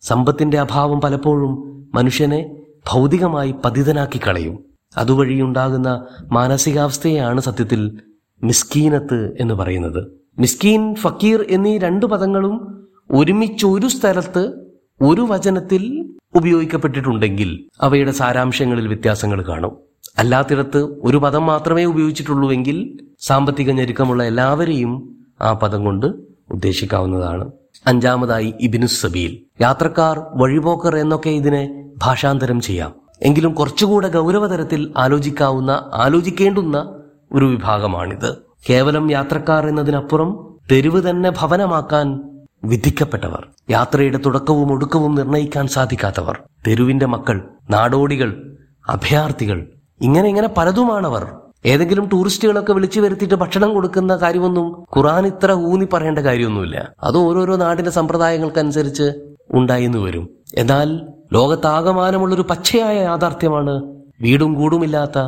സമ്പത്തിന്റെ 0.02 0.59
അഭാവം 0.59 1.00
പലപ്പോഴും 1.00 1.52
മനുഷ്യനെ 1.95 2.57
ഭൗതികമായി 2.88 3.55
പതിതനാക്കി 3.64 4.21
കളയും. 4.26 4.64
അതുവഴി 4.97 5.40
ഉണ്ടാകുന്ന 5.40 6.05
മാനസികാവസ്ഥയാണ് 6.33 7.40
സത്യത്തിൽ 7.40 8.00
മിസ്കീനത്ത് 8.43 9.37
എന്ന് 9.40 9.55
പറയുന്നത്. 9.55 10.11
മിസ്കീൻ 10.38 10.95
ഫക്കീർ 10.95 11.47
എന്നീ 11.50 11.78
രണ്ട് 11.78 12.07
പദങ്ങളും 12.07 12.87
ഒരുമിച്ച് 13.11 13.66
ഒരു 13.66 13.87
സ്ഥലത്ത് 13.87 14.66
ഒരു 15.02 15.21
വചനത്തിൽ 15.21 16.11
ഉപയോഗിക്കപ്പെട്ടിട്ടുണ്ടെങ്കിൽ 16.35 17.69
അവയുടെ 17.81 18.11
സാരാംശങ്ങളിൽ 18.11 18.88
വ്യത്യാസങ്ങൾ 18.88 19.43
കാണും. 19.43 19.76
അല്ലാത്തിടത്ത് 20.19 20.78
ഒരു 20.78 21.16
പദം 21.16 21.47
മാത്രമേ 21.47 21.85
ഉപയോഗിച്ചിട്ടുള്ളൂവെങ്കിൽ 21.85 22.99
സാമ്പത്തിക 23.21 23.71
ഞെരുക്കമുള്ള 23.71 24.23
എല്ലാവരെയും 24.23 25.15
ആ 25.40 25.52
പദം 25.52 25.85
കൊണ്ട് 25.85 26.07
ഉദ്ദേശിക്കാവുന്നതാണ്. 26.50 27.50
അഞ്ചാമതായി 27.87 28.55
ഇബിനു 28.61 28.87
സബീൽ. 28.87 29.62
യാത്രക്കാർ 29.62 30.19
വഴിപോക്കർ 30.35 30.97
എന്നൊക്കെ 30.97 31.31
ഇതിനെ 31.31 31.90
ഭാഷാന്തരം 31.99 32.61
ചെയ്യാം. 32.61 32.95
എങ്കിലും 33.23 33.55
കുറച്ചുകൂടെ 33.55 34.09
ഗൗരവതരത്തിൽ 34.09 34.93
ആലോചിക്കാവുന്ന 34.97 35.90
ആലോചിക്കേണ്ടുന്ന 35.95 37.00
ഒരു 37.33 37.45
വിഭാഗമാണിത്. 37.45 38.37
കേവലം 38.71 39.11
യാത്രക്കാർ 39.11 39.69
എന്നതിനപ്പുറം 39.69 40.57
തെരുവ് 40.73 41.11
തന്നെ 41.11 41.31
ഭവനമാക്കാൻ 41.31 42.21
വിധിക്കപ്പെട്ടവർ 42.64 43.47
യാത്രയുടെ 43.71 44.19
തുടക്കവും 44.26 44.73
ഒടുക്കവും 44.73 45.14
നിർണയിക്കാൻ 45.14 45.66
സാധിക്കാത്തവർ 45.66 46.38
തെരുവിന്റെ 46.66 47.07
മക്കൾ 47.07 47.49
നാടോടികൾ 47.71 48.57
അഭയാർത്ഥികൾ 48.88 49.66
ഇങ്ങനെ 50.00 50.28
ഇങ്ങനെ 50.28 50.49
പലതുമാണവർ 50.49 51.26
ഏതെങ്കിലും 51.64 52.08
ടൂറിസ്റ്റുകളൊക്കെ 52.08 52.72
വിളിച്ചു 52.72 53.00
വരുത്തിയിട്ട് 53.00 53.34
ഭക്ഷണം 53.34 53.75
കൊടുക്കുന്ന 53.75 54.16
കാര്യമൊന്നും 54.16 54.86
ഖുറാൻ 54.96 55.26
ഇത്ര 55.26 55.52
ഊന്നി 55.52 55.86
പറയേണ്ട 55.92 56.18
കാര്യമൊന്നുമില്ല. 56.18 56.92
അത് 57.02 57.16
ഓരോരോ 57.16 57.56
നാടിന്റെ 57.56 57.90
സമ്പ്രദായങ്ങൾക്കനുസരിച്ച് 57.90 59.12
ഉണ്ടായിന്ന് 59.54 59.98
വരും. 59.98 60.30
എന്നാൽ 60.54 61.00
ലോകത്താകമാനമുള്ളൊരു 61.32 62.42
പച്ചയായ 62.42 62.96
യാഥാർത്ഥ്യമാണ് 62.96 63.82
വീടും 64.20 64.54
കൂടുമില്ലാത്ത 64.54 65.18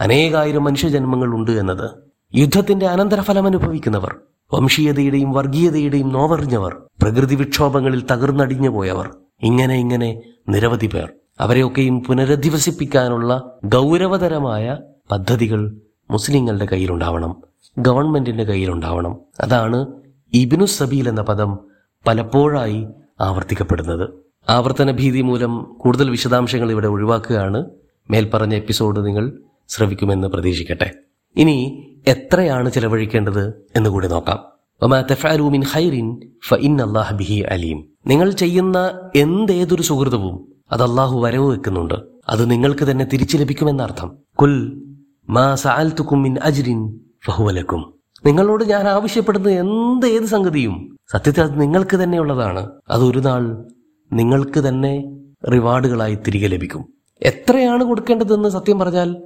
അനേകായിരം 0.00 0.64
മനുഷ്യജന്മങ്ങൾ 0.64 1.26
ഉണ്ട് 1.26 1.50
എന്നത്. 1.50 1.90
യുദ്ധത്തിന്റെ 2.34 2.86
അനന്തരഫലം 2.86 3.46
അനുഭവിക്കുന്നവർ 3.46 4.16
വംശീയതയുടെയും 4.54 5.32
വർഗീയതയുടെയും 5.32 6.08
നോവറിഞ്ഞവർ 6.08 6.76
പ്രകൃതി 7.02 7.34
വിക്ഷോഭങ്ങളിൽ 7.34 8.04
തകർന്നടിഞ്ഞു 8.10 8.68
പോയവർ 8.68 9.10
ഇങ്ങനെ 9.42 9.74
ഇങ്ങനെ 9.74 10.22
നിരവധി 10.48 10.86
പേർ. 10.86 11.12
അവരെയൊക്കെയും 11.40 12.04
പുനരധിവസിപ്പിക്കാനുള്ള 12.04 13.42
ഗൗരവതരമായ 13.64 14.76
പദ്ധതികൾ 15.10 15.80
മുസ്ലിങ്ങളുടെ 16.10 16.64
കയ്യിലുണ്ടാവണം 16.64 17.42
ഗവൺമെന്റിന്റെ 17.78 18.44
കയ്യിലുണ്ടാവണം. 18.44 19.18
അതാണ് 19.40 19.86
ഇബിനു 20.34 20.64
സബീൽ 20.64 21.08
എന്ന 21.08 21.22
പദം 21.22 21.58
പലപ്പോഴായി 22.06 22.86
ആവർത്തിക്കപ്പെടുന്നത്. 23.20 24.10
ആവർത്തന 24.48 24.90
ഭീതി 24.90 25.20
മൂലം 25.20 25.62
കൂടുതൽ 25.62 26.10
വിശദാംശങ്ങൾ 26.10 26.70
ഇവിടെ 26.70 26.86
ഒഴിവാക്കുകയാണ്. 26.86 27.64
മേൽപ്പറഞ്ഞ 28.10 28.54
എപ്പിസോഡ് 28.54 29.06
നിങ്ങൾ 29.06 29.32
ശ്രവിക്കുമെന്ന് 29.68 30.28
പ്രതീക്ഷിക്കട്ടെ. 30.28 30.94
ഇനി 31.36 31.84
എത്രയാണ് 32.06 32.70
ചെലവഴിക്കേണ്ടത് 32.70 33.66
എന്ന് 33.76 33.90
കൂടി 33.90 34.08
നോക്കാം. 34.08 34.38
ബിഹി 37.12 37.40
അലീം. 37.40 37.84
നിങ്ങൾ 38.06 38.30
ചെയ്യുന്ന 38.30 39.10
എന്തേതൊരു 39.16 39.82
സുഹൃതവും 39.82 40.52
അത് 40.72 40.82
അള്ളാഹു 40.82 41.20
വരവ് 41.20 41.52
വെക്കുന്നുണ്ട്. 41.52 41.94
അത് 42.28 42.50
നിങ്ങൾക്ക് 42.50 42.84
തന്നെ 42.84 43.04
തിരിച്ചു 43.04 43.36
ലഭിക്കുമെന്നർത്ഥം. 43.36 44.18
കുൽ 44.34 44.84
മിൻ 46.22 46.38
അജ്രിൻ 46.42 47.00
ഫഹുവ 47.26 47.50
ലക്കും 47.50 47.94
നിങ്ങളോട് 48.26 48.64
ഞാൻ 48.64 48.88
ആവശ്യപ്പെടുന്ന 48.88 49.48
എന്ത് 49.48 50.06
ഏത് 50.06 50.22
സംഗതിയും. 50.22 50.96
സത്യത്തിൽ 51.12 51.42
അത് 51.42 51.60
നിങ്ങൾക്ക് 51.60 51.96
തന്നെയുള്ളതാണ് 51.96 52.70
അത് 52.90 53.26
നാൾ 53.26 53.64
നിങ്ങൾക്ക് 54.12 54.60
തന്നെ 54.60 55.04
റിവാർഡുകളായി 55.52 56.14
തിരികെ 56.14 56.46
ലഭിക്കും. 56.46 56.84
എത്രയാണ് 57.22 57.84
കൊടുക്കേണ്ടതെന്ന് 57.84 58.48
സത്യം 58.48 58.78
പറഞ്ഞാൽ 58.78 59.16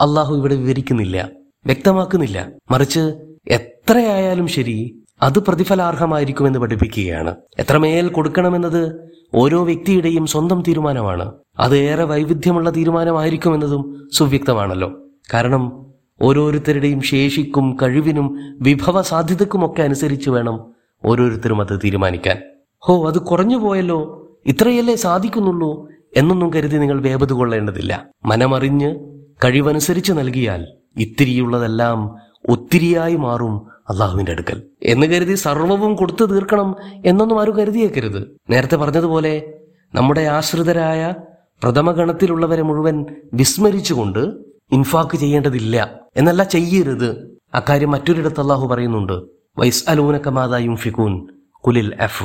അള്ളാഹു 0.00 0.34
ഇവിടെ 0.34 0.54
വിവരിക്കുന്നില്ല. 0.54 1.28
വ്യക്തമാക്കുന്നില്ല. 1.66 2.52
മറിച്ച് 2.70 3.00
എത്രയായാലും 3.48 4.46
ശരി 4.46 5.02
അത് 5.22 5.38
പ്രതിഫലാർഹമായിരിക്കുമെന്ന് 5.38 6.58
പഠിപ്പിക്കുകയാണ്. 6.58 7.34
എത്രമേൽ 7.58 8.08
കൊടുക്കണമെന്നത് 8.08 9.10
ഓരോ 9.34 9.64
വ്യക്തിയുടെയും 9.64 10.26
സ്വന്തം 10.26 10.62
തീരുമാനമാണ്. 10.68 11.32
അത് 11.58 11.76
ഏറെ 11.76 12.04
വൈവിധ്യമുള്ള 12.04 12.70
തീരുമാനമായിരിക്കുമെന്നതും 12.70 14.08
സുവ്യക്തമാണല്ലോ. 14.12 15.09
കാരണം 15.34 15.86
ഓരോരുത്തരുടെയും 16.22 17.02
ശേഷിക്കും 17.02 17.76
കഴിവിനും 17.82 18.56
വിഭവ 18.60 19.02
സാധ്യതക്കുമൊക്കെ 19.02 19.82
അനുസരിച്ച് 19.82 20.30
വേണം 20.30 20.60
ഓരോരുത്തരും 21.04 21.60
അത് 21.60 21.80
തീരുമാനിക്കാൻ. 21.84 22.36
ഹോ 22.78 23.08
അത് 23.08 23.18
കുറഞ്ഞു 23.18 23.56
പോയല്ലോ. 23.56 24.26
ഇത്രയല്ലേ 24.46 24.94
സാധിക്കുന്നുള്ളൂ 24.94 25.88
എന്നൊന്നും 26.16 26.54
കരുതി 26.54 26.76
നിങ്ങൾ 26.76 27.00
വേപത് 27.00 27.32
കൊള്ളേണ്ടതില്ല. 27.32 28.06
മനമറിഞ്ഞ് 28.24 28.96
കഴിവനുസരിച്ച് 29.44 30.12
നൽകിയാൽ 30.12 30.66
ഇത്തിരിയുള്ളതെല്ലാം 30.96 32.16
ഒത്തിരിയായി 32.48 33.16
മാറും 33.16 33.66
അള്ളാഹുവിന്റെ 33.90 34.32
അടുക്കൽ. 34.32 34.62
എന്ന് 34.82 35.06
കരുതി 35.06 35.34
സർവവും 35.34 35.94
കൊടുത്തു 35.94 36.24
തീർക്കണം 36.24 36.76
എന്നൊന്നും 37.06 37.40
ആരും 37.40 37.56
കരുതിയേക്കരുത്. 37.56 38.36
നേരത്തെ 38.50 38.76
പറഞ്ഞതുപോലെ 38.76 39.58
നമ്മുടെ 39.94 40.20
ആശ്രിതരായ 40.20 41.14
പ്രഥമഗണത്തിലുള്ളവരെ 41.62 42.62
മുഴുവൻ 42.62 43.06
വിസ്മരിച്ചുകൊണ്ട് 43.34 44.49
ഇൻഫാക്ക് 44.72 45.16
ചെയ്യേണ്ടതില്ല. 45.16 45.90
എന്നല്ല 46.16 46.42
ചെയ്യരുത്. 46.42 47.38
അക്കാര്യം 47.54 47.90
മറ്റൊരിടത്ത് 47.90 48.40
അള്ളാഹു 48.40 48.66
പറയുന്നുണ്ട്. 48.66 49.12
വൈസ് 49.58 49.84
അലൂനക്കമാതായും 49.88 50.76
ഫിക്കൂൻ 50.76 51.28
കുലിൽ 51.66 51.94
എഫ് 52.00 52.24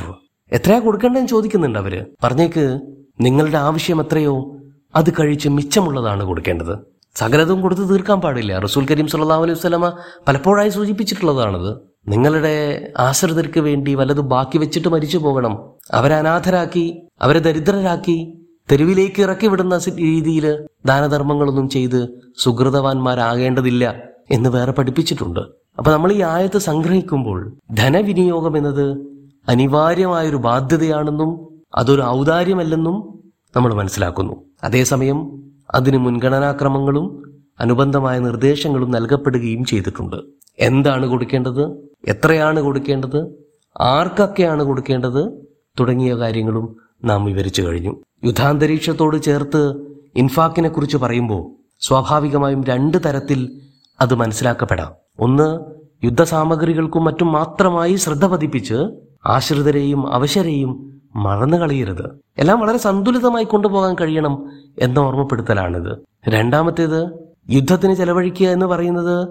എത്രയാ 0.52 0.78
കൊടുക്കേണ്ടതെന്ന് 0.78 1.28
ചോദിക്കുന്നുണ്ട് 1.28 1.78
അവർ. 1.78 2.06
പറഞ്ഞേക്ക് 2.24 2.80
നിങ്ങളുടെ 3.20 3.58
ആവശ്യം 3.58 4.00
എത്രയോ 4.00 4.56
അത് 4.94 5.10
കഴിച്ച് 5.10 5.48
മിച്ചമുള്ളതാണ് 5.48 6.24
കൊടുക്കേണ്ടത്. 6.24 6.78
സകലതും 7.14 7.60
കൊടുത്ത് 7.60 7.88
തീർക്കാൻ 7.88 8.20
പാടില്ല. 8.20 8.58
റസൂൽ 8.58 8.86
കരീം 8.90 9.06
സല്ലല്ലാഹു 9.06 9.42
അലൈഹി 9.42 9.58
വസല്ലമ 9.58 9.96
പലപ്പോഴായി 10.28 10.68
സൂചിപ്പിച്ചിട്ടുള്ളതാണത്. 10.68 11.76
നിങ്ങളുടെ 12.08 12.92
ആശ്രിതർക്ക് 12.98 13.60
വേണ്ടി 13.60 13.94
വല്ലതും 13.94 14.28
ബാക്കി 14.28 14.58
വെച്ചിട്ട് 14.58 14.88
മരിച്ചു 14.88 15.18
പോകണം. 15.18 15.72
അവരെ 15.92 16.14
അനാഥരാക്കി 16.14 17.06
അവരെ 17.22 17.38
ദരിദ്രരാക്കി 17.38 18.45
തെരുവിലേക്ക് 18.70 19.22
ഇറക്കി 19.22 19.46
വിടുന്ന 19.46 19.78
രീതിയിൽ 19.78 20.66
ദാനധർമ്മങ്ങളൊന്നും 20.86 21.68
ചെയ്ത് 21.68 22.08
സുഹൃതവാന്മാരാകേണ്ടതില്ല 22.38 24.02
എന്ന് 24.30 24.50
വേറെ 24.50 24.72
പഠിപ്പിച്ചിട്ടുണ്ട്. 24.72 25.40
അപ്പൊ 25.78 25.92
നമ്മൾ 25.92 26.12
ഈ 26.12 26.22
ആയത്ത് 26.22 26.58
സംഗ്രഹിക്കുമ്പോൾ 26.58 27.56
ധനവിനിയോഗം 27.74 28.56
എന്നത് 28.56 29.06
അനിവാര്യമായൊരു 29.48 30.36
ബാധ്യതയാണെന്നും 30.36 31.62
അതൊരു 31.74 32.02
ഔദാര്യമല്ലെന്നും 32.02 33.20
നമ്മൾ 33.56 33.74
മനസ്സിലാക്കുന്നു. 33.74 34.44
അതേസമയം 34.64 35.42
അതിന് 35.74 35.96
മുൻഗണനാക്രമങ്ങളും 35.96 37.22
അനുബന്ധമായ 37.60 38.18
നിർദ്ദേശങ്ങളും 38.18 38.90
നൽകപ്പെടുകയും 38.90 39.64
ചെയ്തിട്ടുണ്ട്. 39.64 40.16
എന്താണ് 40.58 41.06
കൊടുക്കേണ്ടത്? 41.06 41.76
എത്രയാണ് 42.08 42.60
കൊടുക്കേണ്ടത്? 42.60 43.34
ആർക്കൊക്കെയാണ് 43.80 44.62
കൊടുക്കേണ്ടത്? 44.62 45.32
തുടങ്ങിയ 45.80 46.14
കാര്യങ്ങളും 46.14 46.76
നാം 47.04 47.24
വിവരിച്ചു 47.24 47.62
കഴിഞ്ഞു. 47.62 47.96
യുദ്ധാന്തരീക്ഷത്തോട് 48.24 49.22
ചേർത്ത് 49.22 49.76
ഇൻഫാക്കിനെ 50.16 50.68
കുറിച്ച് 50.68 50.96
പറയുമ്പോൾ 50.96 51.50
സ്വാഭാവികമായും 51.80 52.64
രണ്ട് 52.64 52.98
തരത്തിൽ 53.06 53.60
അത് 54.00 54.14
മനസ്സിലാക്കപ്പെടാം. 54.14 54.92
ഒന്ന് 55.20 55.60
യുദ്ധസാമഗ്രികൾക്കും 56.04 57.04
മറ്റും 57.04 57.32
മാത്രമായി 57.32 57.94
ശ്രദ്ധ 57.94 58.26
പതിപ്പിച്ച് 58.26 58.90
ആശ്രിതരെയും 59.26 60.12
അവശരെയും 60.12 61.00
മറന്നു 61.16 61.56
കളയരുത്. 61.56 62.20
എല്ലാം 62.38 62.60
വളരെ 62.60 62.78
സന്തുലിതമായി 62.78 63.44
കൊണ്ടുപോകാൻ 63.44 63.96
കഴിയണം 64.00 64.50
എന്ന 64.78 64.98
ഓർമ്മപ്പെടുത്തലാണിത്. 64.98 65.98
രണ്ടാമത്തേത് 66.28 67.10
യുദ്ധത്തിന് 67.50 67.94
ചെലവഴിക്കുക 67.94 68.46
എന്ന് 68.46 68.66
പറയുന്നത് 68.66 69.28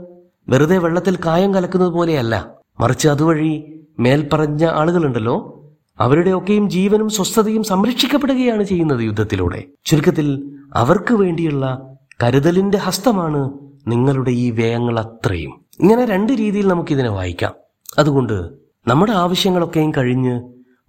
വെറുതെ 0.50 0.78
വെള്ളത്തിൽ 0.78 1.18
കായം 1.26 1.54
കലക്കുന്നത് 1.54 1.90
പോലെയല്ല. 1.90 2.48
മറിച്ച് 2.80 3.08
അതുവഴി 3.08 3.84
മേൽപ്പറഞ്ഞ 4.00 4.66
ആളുകളുണ്ടല്ലോ 4.66 5.55
അവരുടെയൊക്കെയും 6.00 6.70
ജീവനും 6.70 7.10
സ്വസ്ഥതയും 7.10 7.64
സംരക്ഷിക്കപ്പെടുകയാണ് 7.64 8.64
ചെയ്യുന്നത് 8.64 9.00
യുദ്ധത്തിലൂടെ. 9.00 9.64
ചുരുക്കത്തിൽ 9.86 10.56
അവർക്ക് 10.74 11.14
വേണ്ടിയുള്ള 11.14 11.96
കരുതലിന്റെ 12.24 12.78
ഹസ്തമാണ് 12.78 13.52
നിങ്ങളുടെ 13.88 14.32
ഈ 14.32 14.52
വ്യയങ്ങൾ 14.52 15.00
അത്രയും. 15.00 15.66
ഇങ്ങനെ 15.80 16.06
രണ്ട് 16.06 16.34
രീതിയിൽ 16.34 16.68
നമുക്കിതിനെ 16.68 17.10
വായിക്കാം. 17.10 17.54
അതുകൊണ്ട് 17.98 18.50
നമ്മുടെ 18.88 19.12
ആവശ്യങ്ങളൊക്കെയും 19.12 19.92
കഴിഞ്ഞ് 19.98 20.42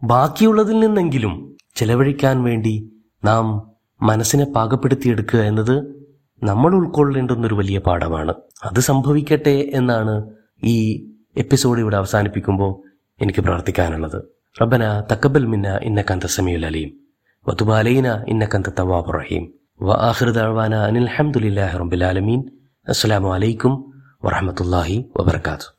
ബാക്കിയുള്ളതിൽ 0.05 0.81
നിന്നെങ്കിലും 0.81 1.57
ചെലവഴിക്കാൻ 1.77 2.43
വേണ്ടി 2.43 2.93
നാം 3.25 3.71
മനസ്സിനെ 4.03 4.45
പാകപ്പെടുത്തിയെടുക്കുക 4.45 5.39
എന്നത് 5.41 6.07
നമ്മൾ 6.43 6.75
ഉൾക്കൊള്ളേണ്ടുന്നൊരു 6.75 7.55
വലിയ 7.55 7.79
പാഠമാണ്. 7.79 8.35
അത് 8.65 8.81
സംഭവിക്കട്ടെ 8.81 9.71
എന്നാണ് 9.73 10.31
ഈ 10.65 11.07
എപ്പിസോഡ് 11.37 11.81
ഇവിടെ 11.81 11.97
അവസാനിപ്പിക്കുമ്പോൾ 11.97 12.83
എനിക്ക് 13.23 13.41
പ്രാർത്ഥിക്കാനുള്ളത്. 13.41 14.36
റബ്ബന 14.57 14.85
തക്കബൽ 15.11 15.45
മിന്ന 15.53 15.69
ഇന്നക്കന്ത 15.89 16.27
സമീൽ 16.37 16.63
അലീം 16.69 16.91
വതുബാലൈന 17.47 18.09
ഇന്നക്കന്ത 18.33 18.69
തവാബ് 18.79 19.13
റഹീം 19.19 19.45
വ 19.81 19.99
ആഖിർ 20.09 20.29
ദഅവാന 20.39 20.75
അനിൽ 20.89 21.09
ഹംദുലില്ലാഹി 21.15 21.79
റബ്ബിൽ 21.83 22.05
ആലമീൻ 22.11 22.41
അസ്സലാമു 22.87 23.31
അലൈക്കും 23.37 23.75
വറഹ്മത്തുള്ളാഹി 24.23 24.97
വബറകാതുഹു 25.19 25.73